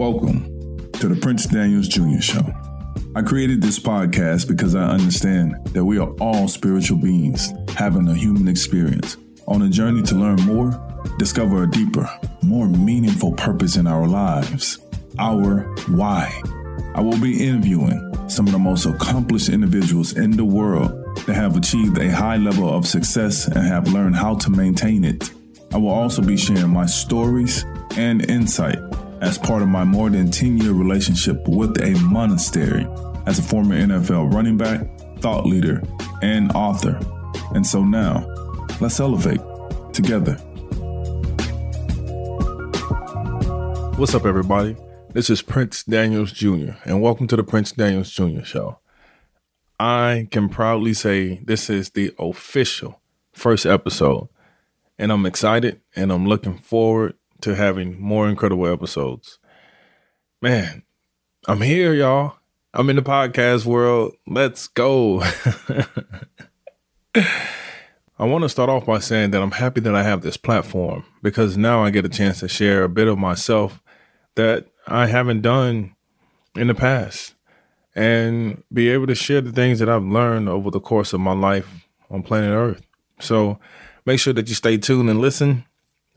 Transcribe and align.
Welcome 0.00 0.90
to 0.92 1.08
the 1.08 1.20
Prince 1.20 1.44
Daniels 1.44 1.86
Jr. 1.86 2.22
Show. 2.22 2.40
I 3.14 3.20
created 3.20 3.60
this 3.60 3.78
podcast 3.78 4.48
because 4.48 4.74
I 4.74 4.84
understand 4.84 5.56
that 5.74 5.84
we 5.84 5.98
are 5.98 6.08
all 6.20 6.48
spiritual 6.48 6.96
beings 6.96 7.52
having 7.76 8.08
a 8.08 8.14
human 8.14 8.48
experience 8.48 9.18
on 9.46 9.60
a 9.60 9.68
journey 9.68 10.00
to 10.04 10.14
learn 10.14 10.40
more, 10.40 10.72
discover 11.18 11.64
a 11.64 11.70
deeper, 11.70 12.08
more 12.40 12.66
meaningful 12.66 13.32
purpose 13.32 13.76
in 13.76 13.86
our 13.86 14.08
lives. 14.08 14.78
Our 15.18 15.64
why. 15.88 16.32
I 16.94 17.02
will 17.02 17.20
be 17.20 17.46
interviewing 17.46 18.00
some 18.26 18.46
of 18.46 18.54
the 18.54 18.58
most 18.58 18.86
accomplished 18.86 19.50
individuals 19.50 20.16
in 20.16 20.30
the 20.30 20.46
world 20.46 20.92
that 21.26 21.34
have 21.34 21.58
achieved 21.58 21.98
a 21.98 22.10
high 22.10 22.38
level 22.38 22.72
of 22.72 22.86
success 22.86 23.48
and 23.48 23.66
have 23.66 23.92
learned 23.92 24.16
how 24.16 24.36
to 24.36 24.48
maintain 24.48 25.04
it. 25.04 25.30
I 25.74 25.76
will 25.76 25.90
also 25.90 26.22
be 26.22 26.38
sharing 26.38 26.70
my 26.70 26.86
stories 26.86 27.66
and 27.98 28.24
insight 28.30 28.78
as 29.20 29.36
part 29.36 29.60
of 29.60 29.68
my 29.68 29.84
more 29.84 30.08
than 30.08 30.30
10 30.30 30.58
year 30.58 30.72
relationship 30.72 31.46
with 31.46 31.78
a 31.82 31.90
monastery 32.00 32.86
as 33.26 33.38
a 33.38 33.42
former 33.42 33.76
NFL 33.76 34.32
running 34.32 34.56
back, 34.56 34.86
thought 35.18 35.44
leader, 35.44 35.82
and 36.22 36.50
author. 36.52 36.98
And 37.54 37.66
so 37.66 37.84
now, 37.84 38.26
let's 38.80 38.98
elevate 38.98 39.40
together. 39.92 40.34
What's 43.96 44.14
up, 44.14 44.24
everybody? 44.24 44.76
This 45.12 45.28
is 45.28 45.42
Prince 45.42 45.84
Daniels 45.84 46.32
Jr., 46.32 46.72
and 46.84 47.02
welcome 47.02 47.26
to 47.26 47.36
the 47.36 47.42
Prince 47.42 47.72
Daniels 47.72 48.10
Jr. 48.10 48.42
Show. 48.42 48.78
I 49.78 50.28
can 50.30 50.48
proudly 50.48 50.94
say 50.94 51.40
this 51.44 51.68
is 51.68 51.90
the 51.90 52.14
official 52.18 53.02
first 53.32 53.66
episode, 53.66 54.28
and 54.98 55.12
I'm 55.12 55.26
excited 55.26 55.82
and 55.94 56.10
I'm 56.10 56.26
looking 56.26 56.56
forward 56.56 57.14
to 57.42 57.54
having 57.54 58.00
more 58.00 58.28
incredible 58.28 58.66
episodes. 58.66 59.38
Man, 60.40 60.82
I'm 61.46 61.60
here, 61.60 61.92
y'all. 61.94 62.36
I'm 62.72 62.88
in 62.90 62.96
the 62.96 63.02
podcast 63.02 63.64
world. 63.64 64.14
Let's 64.26 64.68
go. 64.68 65.22
I 67.14 68.24
want 68.24 68.42
to 68.42 68.48
start 68.48 68.68
off 68.68 68.86
by 68.86 68.98
saying 68.98 69.30
that 69.30 69.42
I'm 69.42 69.52
happy 69.52 69.80
that 69.80 69.94
I 69.94 70.02
have 70.02 70.20
this 70.20 70.36
platform 70.36 71.04
because 71.22 71.56
now 71.56 71.82
I 71.82 71.90
get 71.90 72.04
a 72.04 72.08
chance 72.10 72.40
to 72.40 72.48
share 72.48 72.84
a 72.84 72.88
bit 72.88 73.08
of 73.08 73.18
myself 73.18 73.82
that 74.34 74.66
I 74.86 75.06
haven't 75.06 75.40
done 75.40 75.96
in 76.54 76.66
the 76.66 76.74
past 76.74 77.34
and 77.94 78.62
be 78.72 78.88
able 78.90 79.06
to 79.06 79.14
share 79.14 79.40
the 79.40 79.52
things 79.52 79.78
that 79.78 79.88
I've 79.88 80.04
learned 80.04 80.48
over 80.48 80.70
the 80.70 80.80
course 80.80 81.12
of 81.12 81.20
my 81.20 81.32
life 81.32 81.86
on 82.10 82.22
planet 82.22 82.50
Earth. 82.50 82.86
So 83.20 83.58
make 84.06 84.20
sure 84.20 84.32
that 84.34 84.48
you 84.48 84.54
stay 84.54 84.76
tuned 84.76 85.10
and 85.10 85.20
listen. 85.20 85.64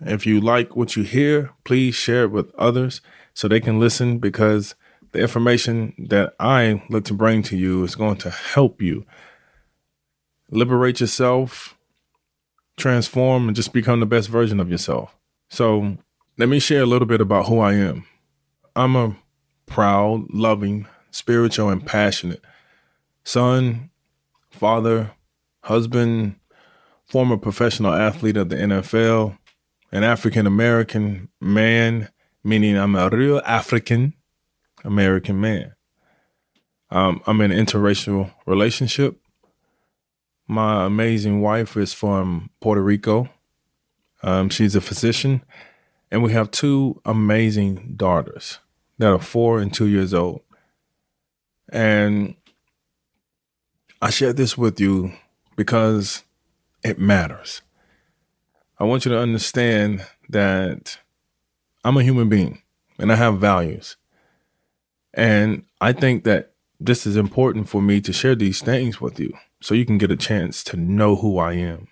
If 0.00 0.26
you 0.26 0.40
like 0.40 0.76
what 0.76 0.96
you 0.96 1.02
hear, 1.02 1.52
please 1.64 1.94
share 1.94 2.24
it 2.24 2.30
with 2.30 2.54
others 2.54 3.00
so 3.32 3.48
they 3.48 3.60
can 3.60 3.80
listen 3.80 4.18
because 4.18 4.74
the 5.12 5.20
information 5.20 5.94
that 6.08 6.34
I 6.38 6.82
look 6.88 7.04
to 7.06 7.14
bring 7.14 7.42
to 7.44 7.56
you 7.56 7.84
is 7.84 7.94
going 7.94 8.16
to 8.18 8.30
help 8.30 8.82
you 8.82 9.04
liberate 10.50 11.00
yourself, 11.00 11.76
transform, 12.76 13.48
and 13.48 13.56
just 13.56 13.72
become 13.72 14.00
the 14.00 14.06
best 14.06 14.28
version 14.28 14.60
of 14.60 14.70
yourself. 14.70 15.16
So, 15.48 15.98
let 16.36 16.48
me 16.48 16.58
share 16.58 16.82
a 16.82 16.86
little 16.86 17.06
bit 17.06 17.20
about 17.20 17.46
who 17.46 17.60
I 17.60 17.74
am. 17.74 18.06
I'm 18.74 18.96
a 18.96 19.16
proud, 19.66 20.26
loving, 20.32 20.88
spiritual, 21.10 21.70
and 21.70 21.86
passionate 21.86 22.42
son, 23.24 23.90
father, 24.50 25.12
husband, 25.62 26.36
former 27.04 27.36
professional 27.36 27.92
athlete 27.92 28.36
of 28.36 28.48
the 28.48 28.56
NFL, 28.56 29.38
an 29.94 30.02
African 30.02 30.44
American 30.44 31.28
man, 31.40 32.08
meaning 32.42 32.76
I'm 32.76 32.96
a 32.96 33.08
real 33.08 33.40
African 33.46 34.14
American 34.82 35.40
man. 35.40 35.74
Um, 36.90 37.22
I'm 37.28 37.40
in 37.40 37.52
an 37.52 37.64
interracial 37.64 38.34
relationship. 38.44 39.20
My 40.48 40.84
amazing 40.84 41.40
wife 41.40 41.76
is 41.76 41.94
from 41.94 42.50
Puerto 42.60 42.82
Rico. 42.82 43.30
Um, 44.24 44.48
she's 44.48 44.74
a 44.74 44.80
physician, 44.80 45.42
and 46.10 46.24
we 46.24 46.32
have 46.32 46.50
two 46.50 47.00
amazing 47.04 47.94
daughters 47.96 48.58
that 48.98 49.12
are 49.12 49.20
four 49.20 49.60
and 49.60 49.72
two 49.72 49.86
years 49.86 50.12
old. 50.12 50.40
And 51.68 52.34
I 54.02 54.10
share 54.10 54.32
this 54.32 54.58
with 54.58 54.80
you 54.80 55.12
because 55.54 56.24
it 56.82 56.98
matters. 56.98 57.62
I 58.78 58.84
want 58.84 59.04
you 59.04 59.12
to 59.12 59.18
understand 59.18 60.04
that 60.28 60.98
I'm 61.84 61.96
a 61.96 62.02
human 62.02 62.28
being 62.28 62.62
and 62.98 63.12
I 63.12 63.16
have 63.16 63.38
values. 63.38 63.96
And 65.12 65.64
I 65.80 65.92
think 65.92 66.24
that 66.24 66.52
this 66.80 67.06
is 67.06 67.16
important 67.16 67.68
for 67.68 67.80
me 67.80 68.00
to 68.00 68.12
share 68.12 68.34
these 68.34 68.60
things 68.60 69.00
with 69.00 69.20
you 69.20 69.32
so 69.60 69.74
you 69.74 69.86
can 69.86 69.98
get 69.98 70.10
a 70.10 70.16
chance 70.16 70.64
to 70.64 70.76
know 70.76 71.16
who 71.16 71.38
I 71.38 71.52
am. 71.54 71.88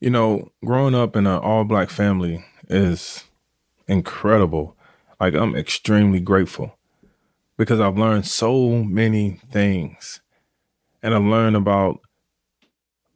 You 0.00 0.10
know, 0.10 0.52
growing 0.64 0.94
up 0.94 1.16
in 1.16 1.26
an 1.26 1.38
all 1.38 1.64
black 1.64 1.90
family 1.90 2.44
is 2.68 3.24
incredible. 3.88 4.76
Like, 5.20 5.34
I'm 5.34 5.56
extremely 5.56 6.20
grateful 6.20 6.78
because 7.56 7.80
I've 7.80 7.98
learned 7.98 8.26
so 8.26 8.84
many 8.84 9.40
things 9.50 10.20
and 11.02 11.14
I've 11.14 11.22
learned 11.22 11.56
about 11.56 12.00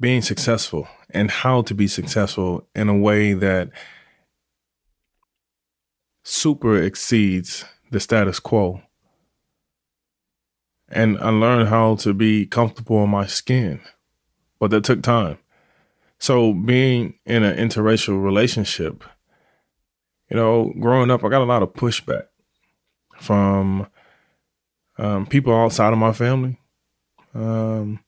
being 0.00 0.22
successful 0.22 0.88
and 1.16 1.30
how 1.30 1.62
to 1.62 1.74
be 1.74 1.88
successful 1.88 2.68
in 2.74 2.88
a 2.88 2.96
way 2.96 3.32
that 3.32 3.70
super 6.22 6.76
exceeds 6.76 7.64
the 7.90 8.00
status 8.00 8.38
quo. 8.38 8.82
And 10.88 11.18
I 11.18 11.30
learned 11.30 11.68
how 11.68 11.96
to 11.96 12.14
be 12.14 12.46
comfortable 12.46 13.02
in 13.02 13.10
my 13.10 13.26
skin, 13.26 13.80
but 14.58 14.70
that 14.70 14.84
took 14.84 15.02
time. 15.02 15.38
So 16.18 16.52
being 16.52 17.14
in 17.24 17.42
an 17.42 17.56
interracial 17.56 18.22
relationship, 18.22 19.02
you 20.30 20.36
know, 20.36 20.72
growing 20.80 21.10
up, 21.10 21.24
I 21.24 21.28
got 21.28 21.42
a 21.42 21.44
lot 21.44 21.62
of 21.62 21.72
pushback 21.72 22.26
from 23.18 23.86
um, 24.98 25.26
people 25.26 25.54
outside 25.54 25.92
of 25.92 25.98
my 25.98 26.12
family. 26.12 26.58
Um, 27.34 28.00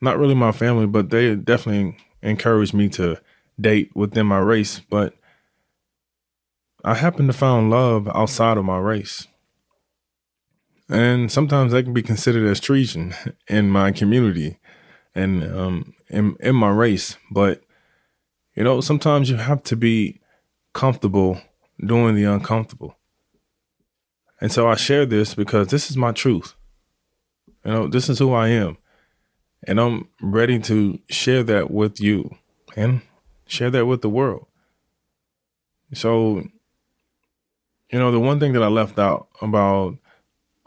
not 0.00 0.18
really 0.18 0.34
my 0.34 0.52
family, 0.52 0.86
but 0.86 1.10
they 1.10 1.34
definitely 1.34 1.96
encouraged 2.22 2.74
me 2.74 2.88
to 2.90 3.20
date 3.60 3.90
within 3.94 4.26
my 4.26 4.38
race. 4.38 4.80
But 4.80 5.14
I 6.84 6.94
happen 6.94 7.26
to 7.26 7.32
find 7.32 7.70
love 7.70 8.08
outside 8.08 8.56
of 8.56 8.64
my 8.64 8.78
race. 8.78 9.26
And 10.88 11.32
sometimes 11.32 11.72
that 11.72 11.84
can 11.84 11.94
be 11.94 12.02
considered 12.02 12.46
as 12.46 12.60
treason 12.60 13.14
in 13.48 13.70
my 13.70 13.92
community 13.92 14.58
and 15.14 15.44
um, 15.44 15.94
in, 16.08 16.36
in 16.40 16.54
my 16.54 16.70
race. 16.70 17.16
But, 17.30 17.62
you 18.54 18.64
know, 18.64 18.80
sometimes 18.80 19.30
you 19.30 19.36
have 19.36 19.62
to 19.64 19.76
be 19.76 20.20
comfortable 20.74 21.40
doing 21.84 22.14
the 22.14 22.24
uncomfortable. 22.24 22.96
And 24.40 24.50
so 24.50 24.68
I 24.68 24.74
share 24.74 25.06
this 25.06 25.34
because 25.34 25.68
this 25.68 25.90
is 25.90 25.96
my 25.96 26.12
truth. 26.12 26.54
You 27.64 27.72
know, 27.72 27.86
this 27.86 28.08
is 28.08 28.18
who 28.18 28.32
I 28.32 28.48
am. 28.48 28.76
And 29.66 29.80
I'm 29.80 30.08
ready 30.20 30.58
to 30.60 30.98
share 31.08 31.42
that 31.44 31.70
with 31.70 32.00
you 32.00 32.36
and 32.76 33.02
share 33.46 33.70
that 33.70 33.86
with 33.86 34.02
the 34.02 34.08
world. 34.08 34.46
So 35.94 36.42
you 37.92 37.98
know, 37.98 38.10
the 38.10 38.18
one 38.18 38.40
thing 38.40 38.54
that 38.54 38.62
I 38.62 38.68
left 38.68 38.98
out 38.98 39.28
about 39.42 39.98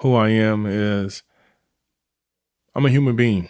who 0.01 0.13
I 0.13 0.29
am 0.29 0.67
is 0.67 1.23
I'm 2.75 2.85
a 2.85 2.89
human 2.89 3.15
being 3.15 3.49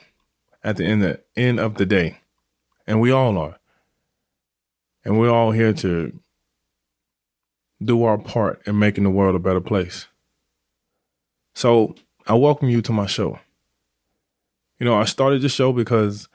at 0.63 0.77
the 0.77 0.85
end 0.85 1.03
of, 1.03 1.19
end 1.35 1.59
of 1.59 1.75
the 1.75 1.85
day. 1.85 2.19
And 2.87 3.01
we 3.01 3.11
all 3.11 3.37
are. 3.37 3.59
And 5.03 5.19
we're 5.19 5.29
all 5.29 5.51
here 5.51 5.73
to 5.73 6.17
do 7.83 8.03
our 8.03 8.17
part 8.17 8.65
in 8.65 8.79
making 8.79 9.03
the 9.03 9.09
world 9.09 9.35
a 9.35 9.39
better 9.39 9.59
place. 9.59 10.07
So 11.53 11.95
I 12.25 12.35
welcome 12.35 12.69
you 12.69 12.81
to 12.83 12.93
my 12.93 13.07
show. 13.07 13.39
You 14.79 14.85
know, 14.85 14.95
I 14.95 15.05
started 15.05 15.41
this 15.41 15.53
show 15.53 15.71
because 15.71 16.27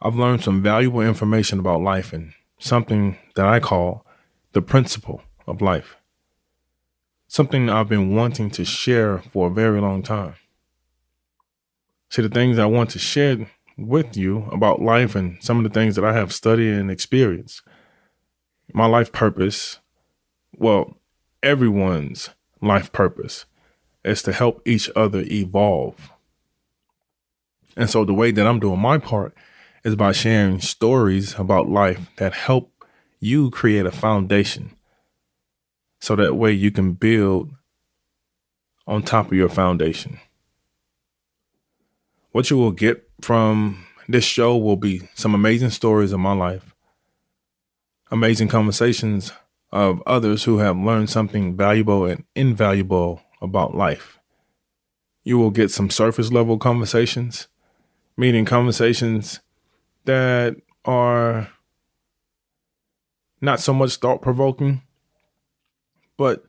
I've 0.00 0.16
learned 0.16 0.42
some 0.42 0.62
valuable 0.62 1.00
information 1.00 1.58
about 1.60 1.82
life 1.82 2.12
and 2.12 2.32
something 2.58 3.18
that 3.34 3.46
I 3.46 3.60
call 3.60 4.04
the 4.52 4.62
principle 4.62 5.22
of 5.46 5.60
life 5.60 5.96
something 7.28 7.68
I've 7.68 7.88
been 7.88 8.14
wanting 8.14 8.50
to 8.52 8.64
share 8.64 9.18
for 9.18 9.48
a 9.48 9.52
very 9.52 9.80
long 9.80 10.02
time. 10.02 10.34
See, 12.10 12.22
the 12.22 12.28
things 12.28 12.58
I 12.58 12.66
want 12.66 12.90
to 12.90 12.98
share 12.98 13.50
with 13.76 14.16
you 14.16 14.48
about 14.52 14.80
life 14.80 15.14
and 15.14 15.42
some 15.42 15.58
of 15.58 15.64
the 15.64 15.78
things 15.78 15.96
that 15.96 16.04
I 16.04 16.12
have 16.12 16.32
studied 16.32 16.72
and 16.72 16.90
experienced. 16.90 17.62
My 18.72 18.86
life 18.86 19.12
purpose, 19.12 19.80
well, 20.56 20.96
everyone's 21.42 22.30
life 22.62 22.92
purpose 22.92 23.44
is 24.04 24.22
to 24.22 24.32
help 24.32 24.62
each 24.66 24.88
other 24.96 25.24
evolve. 25.26 26.12
And 27.76 27.90
so 27.90 28.04
the 28.04 28.14
way 28.14 28.30
that 28.30 28.46
I'm 28.46 28.60
doing 28.60 28.80
my 28.80 28.98
part 28.98 29.34
is 29.84 29.94
by 29.94 30.12
sharing 30.12 30.60
stories 30.60 31.38
about 31.38 31.68
life 31.68 32.10
that 32.16 32.32
help 32.32 32.72
you 33.20 33.50
create 33.50 33.86
a 33.86 33.92
foundation 33.92 34.74
so 36.00 36.16
that 36.16 36.34
way 36.34 36.52
you 36.52 36.70
can 36.70 36.92
build 36.92 37.50
on 38.86 39.02
top 39.02 39.26
of 39.26 39.32
your 39.32 39.48
foundation. 39.48 40.18
What 42.32 42.50
you 42.50 42.56
will 42.56 42.72
get 42.72 43.08
from 43.20 43.84
this 44.08 44.24
show 44.24 44.56
will 44.56 44.76
be 44.76 45.08
some 45.14 45.34
amazing 45.34 45.70
stories 45.70 46.12
of 46.12 46.20
my 46.20 46.32
life, 46.32 46.74
amazing 48.10 48.48
conversations 48.48 49.32
of 49.72 50.02
others 50.06 50.44
who 50.44 50.58
have 50.58 50.76
learned 50.76 51.10
something 51.10 51.56
valuable 51.56 52.04
and 52.04 52.24
invaluable 52.34 53.22
about 53.42 53.74
life. 53.74 54.18
You 55.24 55.38
will 55.38 55.50
get 55.50 55.70
some 55.70 55.90
surface 55.90 56.30
level 56.30 56.58
conversations, 56.58 57.48
meaning 58.16 58.44
conversations 58.44 59.40
that 60.04 60.56
are 60.84 61.48
not 63.40 63.60
so 63.60 63.74
much 63.74 63.96
thought 63.96 64.22
provoking, 64.22 64.82
but 66.16 66.44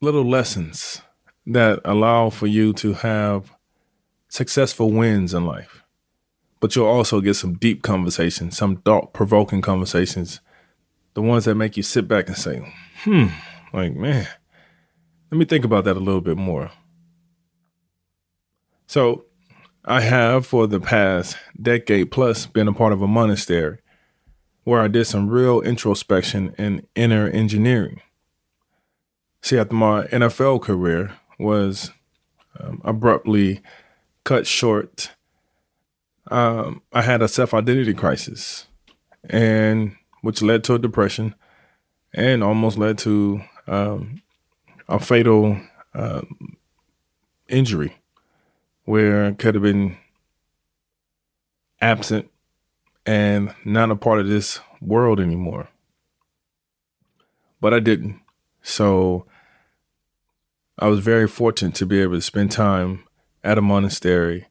little 0.00 0.28
lessons 0.28 1.02
that 1.46 1.80
allow 1.84 2.30
for 2.30 2.46
you 2.46 2.72
to 2.72 2.94
have 2.94 3.52
successful 4.28 4.90
wins 4.90 5.34
in 5.34 5.44
life. 5.46 5.84
But 6.60 6.76
you'll 6.76 6.86
also 6.86 7.20
get 7.20 7.34
some 7.34 7.54
deep 7.54 7.82
conversations, 7.82 8.56
some 8.56 8.76
thought 8.76 9.12
provoking 9.12 9.62
conversations, 9.62 10.40
the 11.14 11.22
ones 11.22 11.44
that 11.46 11.54
make 11.54 11.76
you 11.76 11.82
sit 11.82 12.06
back 12.06 12.28
and 12.28 12.36
say, 12.36 12.74
hmm, 13.04 13.26
like, 13.72 13.94
man, 13.94 14.28
let 15.30 15.38
me 15.38 15.44
think 15.44 15.64
about 15.64 15.84
that 15.84 15.96
a 15.96 16.00
little 16.00 16.20
bit 16.20 16.36
more. 16.36 16.70
So, 18.86 19.24
I 19.84 20.00
have 20.00 20.46
for 20.46 20.66
the 20.66 20.80
past 20.80 21.36
decade 21.60 22.10
plus 22.10 22.46
been 22.46 22.68
a 22.68 22.72
part 22.72 22.92
of 22.92 23.00
a 23.00 23.08
monastery 23.08 23.78
where 24.64 24.80
I 24.80 24.88
did 24.88 25.06
some 25.06 25.28
real 25.28 25.60
introspection 25.62 26.54
and 26.58 26.86
inner 26.94 27.28
engineering. 27.28 28.00
See, 29.42 29.58
after 29.58 29.74
my 29.74 30.04
NFL 30.04 30.60
career 30.60 31.16
was 31.38 31.92
um, 32.58 32.82
abruptly 32.84 33.62
cut 34.24 34.46
short, 34.46 35.12
um, 36.30 36.82
I 36.92 37.02
had 37.02 37.22
a 37.22 37.28
self 37.28 37.54
identity 37.54 37.94
crisis, 37.94 38.66
and 39.28 39.96
which 40.20 40.42
led 40.42 40.62
to 40.64 40.74
a 40.74 40.78
depression, 40.78 41.34
and 42.12 42.44
almost 42.44 42.76
led 42.76 42.98
to 42.98 43.40
um, 43.66 44.20
a 44.88 45.00
fatal 45.00 45.58
uh, 45.94 46.20
injury, 47.48 47.96
where 48.90 49.26
I 49.26 49.30
could 49.30 49.54
have 49.54 49.62
been 49.62 49.96
absent 51.80 52.28
and 53.06 53.54
not 53.64 53.92
a 53.92 53.94
part 53.94 54.18
of 54.18 54.26
this 54.26 54.58
world 54.80 55.20
anymore. 55.20 55.68
But 57.60 57.72
I 57.72 57.78
didn't. 57.78 58.20
So 58.62 59.26
I 60.76 60.88
was 60.88 60.98
very 60.98 61.28
fortunate 61.28 61.76
to 61.76 61.86
be 61.86 62.00
able 62.00 62.16
to 62.16 62.20
spend 62.20 62.50
time 62.50 63.04
at 63.44 63.58
a 63.58 63.62
monastery 63.62 64.48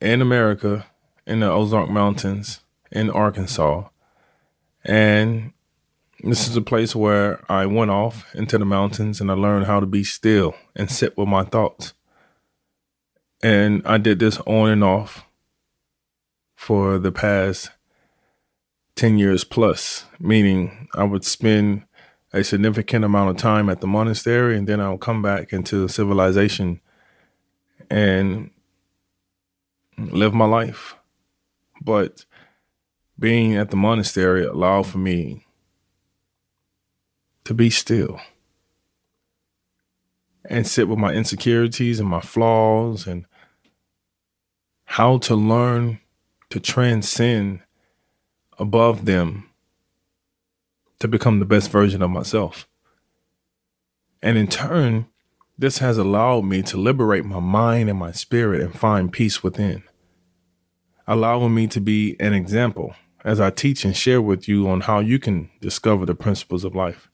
in 0.00 0.22
America, 0.22 0.86
in 1.26 1.40
the 1.40 1.50
Ozark 1.50 1.90
Mountains, 1.90 2.60
in 2.90 3.10
Arkansas. 3.10 3.86
And 4.82 5.52
this 6.24 6.48
is 6.48 6.56
a 6.56 6.62
place 6.62 6.96
where 6.96 7.44
I 7.52 7.66
went 7.66 7.90
off 7.90 8.34
into 8.34 8.56
the 8.56 8.64
mountains 8.64 9.20
and 9.20 9.30
I 9.30 9.34
learned 9.34 9.66
how 9.66 9.78
to 9.78 9.86
be 9.86 10.04
still 10.04 10.54
and 10.74 10.90
sit 10.90 11.18
with 11.18 11.28
my 11.28 11.44
thoughts. 11.44 11.92
And 13.42 13.82
I 13.86 13.98
did 13.98 14.18
this 14.18 14.38
on 14.46 14.70
and 14.70 14.82
off 14.82 15.24
for 16.56 16.98
the 16.98 17.12
past 17.12 17.70
10 18.96 19.18
years 19.18 19.44
plus, 19.44 20.06
meaning 20.18 20.88
I 20.94 21.04
would 21.04 21.24
spend 21.24 21.84
a 22.32 22.42
significant 22.42 23.04
amount 23.04 23.30
of 23.30 23.36
time 23.36 23.70
at 23.70 23.80
the 23.80 23.86
monastery 23.86 24.56
and 24.56 24.66
then 24.66 24.80
I'll 24.80 24.98
come 24.98 25.22
back 25.22 25.52
into 25.52 25.86
civilization 25.88 26.80
and 27.88 28.50
live 29.96 30.34
my 30.34 30.44
life. 30.44 30.96
But 31.80 32.24
being 33.18 33.56
at 33.56 33.70
the 33.70 33.76
monastery 33.76 34.44
allowed 34.44 34.86
for 34.86 34.98
me 34.98 35.46
to 37.44 37.54
be 37.54 37.70
still 37.70 38.20
and 40.48 40.66
sit 40.66 40.88
with 40.88 40.98
my 40.98 41.12
insecurities 41.12 42.00
and 42.00 42.08
my 42.08 42.20
flaws 42.20 43.06
and 43.06 43.26
how 44.84 45.18
to 45.18 45.34
learn 45.34 46.00
to 46.48 46.58
transcend 46.58 47.60
above 48.58 49.04
them 49.04 49.48
to 50.98 51.06
become 51.06 51.38
the 51.38 51.44
best 51.44 51.70
version 51.70 52.02
of 52.02 52.10
myself. 52.10 52.66
And 54.22 54.36
in 54.38 54.48
turn, 54.48 55.06
this 55.58 55.78
has 55.78 55.98
allowed 55.98 56.44
me 56.44 56.62
to 56.62 56.76
liberate 56.76 57.24
my 57.24 57.40
mind 57.40 57.90
and 57.90 57.98
my 57.98 58.12
spirit 58.12 58.62
and 58.62 58.76
find 58.76 59.12
peace 59.12 59.42
within, 59.42 59.82
allowing 61.06 61.54
me 61.54 61.66
to 61.68 61.80
be 61.80 62.16
an 62.18 62.32
example 62.32 62.94
as 63.22 63.38
I 63.38 63.50
teach 63.50 63.84
and 63.84 63.94
share 63.94 64.22
with 64.22 64.48
you 64.48 64.68
on 64.68 64.82
how 64.82 65.00
you 65.00 65.18
can 65.18 65.50
discover 65.60 66.06
the 66.06 66.14
principles 66.14 66.64
of 66.64 66.74
life 66.74 67.10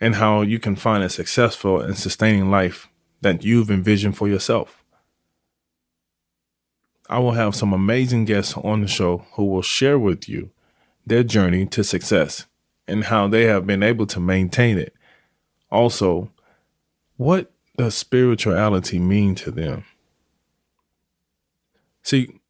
and 0.00 0.16
how 0.16 0.42
you 0.42 0.58
can 0.58 0.76
find 0.76 1.02
a 1.02 1.08
successful 1.08 1.80
and 1.80 1.96
sustaining 1.96 2.50
life 2.50 2.88
that 3.20 3.44
you've 3.44 3.70
envisioned 3.70 4.16
for 4.16 4.28
yourself. 4.28 4.84
I 7.08 7.18
will 7.18 7.32
have 7.32 7.56
some 7.56 7.72
amazing 7.72 8.26
guests 8.26 8.54
on 8.56 8.82
the 8.82 8.88
show 8.88 9.24
who 9.32 9.46
will 9.46 9.62
share 9.62 9.98
with 9.98 10.28
you 10.28 10.50
their 11.06 11.22
journey 11.22 11.64
to 11.66 11.82
success 11.82 12.46
and 12.86 13.04
how 13.04 13.28
they 13.28 13.44
have 13.44 13.66
been 13.66 13.82
able 13.82 14.06
to 14.06 14.20
maintain 14.20 14.78
it. 14.78 14.94
Also, 15.70 16.30
what 17.16 17.50
does 17.76 17.94
spirituality 17.94 18.98
mean 18.98 19.34
to 19.36 19.50
them? 19.50 19.84
See, 22.02 22.40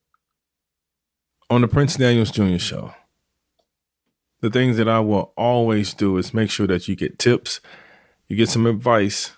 on 1.50 1.62
the 1.62 1.68
Prince 1.68 1.96
Daniels 1.96 2.30
Jr. 2.30 2.58
show, 2.58 2.94
the 4.40 4.50
things 4.50 4.76
that 4.76 4.88
I 4.88 5.00
will 5.00 5.32
always 5.37 5.94
do 5.94 6.17
is 6.17 6.35
make 6.35 6.50
sure 6.50 6.67
that 6.67 6.88
you 6.88 6.96
get 6.96 7.19
tips, 7.19 7.61
you 8.29 8.37
get 8.37 8.49
some 8.49 8.67
advice, 8.67 9.32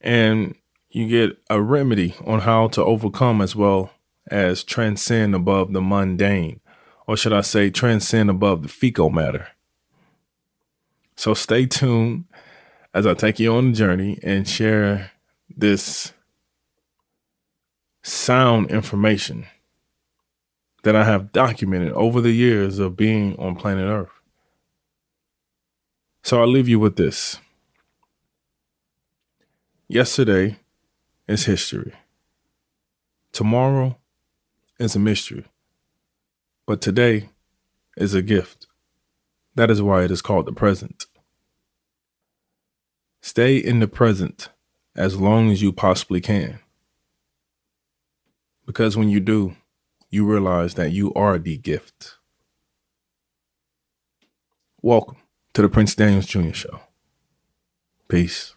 and 0.00 0.54
you 0.90 1.08
get 1.08 1.38
a 1.50 1.60
remedy 1.60 2.14
on 2.24 2.40
how 2.40 2.68
to 2.68 2.84
overcome 2.84 3.40
as 3.40 3.56
well 3.56 3.90
as 4.30 4.62
transcend 4.62 5.34
above 5.34 5.72
the 5.72 5.80
mundane, 5.80 6.60
or 7.06 7.16
should 7.16 7.32
I 7.32 7.40
say, 7.40 7.70
transcend 7.70 8.30
above 8.30 8.62
the 8.62 8.68
fecal 8.68 9.10
matter. 9.10 9.48
So 11.16 11.34
stay 11.34 11.66
tuned 11.66 12.24
as 12.94 13.06
I 13.06 13.14
take 13.14 13.38
you 13.38 13.54
on 13.54 13.72
the 13.72 13.76
journey 13.76 14.18
and 14.22 14.48
share 14.48 15.12
this 15.56 16.12
sound 18.02 18.70
information 18.70 19.46
that 20.84 20.94
I 20.94 21.04
have 21.04 21.32
documented 21.32 21.92
over 21.92 22.20
the 22.20 22.30
years 22.30 22.78
of 22.78 22.96
being 22.96 23.36
on 23.38 23.56
planet 23.56 23.84
Earth. 23.84 24.17
So 26.28 26.42
I'll 26.42 26.46
leave 26.46 26.68
you 26.68 26.78
with 26.78 26.96
this. 26.96 27.38
Yesterday 29.88 30.58
is 31.26 31.46
history. 31.46 31.94
Tomorrow 33.32 33.96
is 34.78 34.94
a 34.94 34.98
mystery, 34.98 35.46
but 36.66 36.82
today 36.82 37.30
is 37.96 38.12
a 38.12 38.20
gift. 38.20 38.66
That 39.54 39.70
is 39.70 39.80
why 39.80 40.04
it 40.04 40.10
is 40.10 40.20
called 40.20 40.44
the 40.44 40.52
present. 40.52 41.06
Stay 43.22 43.56
in 43.56 43.80
the 43.80 43.88
present 43.88 44.50
as 44.94 45.18
long 45.18 45.50
as 45.50 45.62
you 45.62 45.72
possibly 45.72 46.20
can. 46.20 46.58
Because 48.66 48.98
when 48.98 49.08
you 49.08 49.20
do, 49.20 49.56
you 50.10 50.30
realize 50.30 50.74
that 50.74 50.92
you 50.92 51.10
are 51.14 51.38
the 51.38 51.56
gift. 51.56 52.18
Welcome 54.82 55.16
to 55.58 55.62
the 55.62 55.68
Prince 55.68 55.96
Daniels 55.96 56.26
Jr. 56.26 56.52
Show. 56.52 56.80
Peace. 58.06 58.54